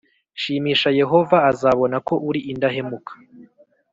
[0.41, 3.11] shimisha Yehova azabona ko uri indahemuka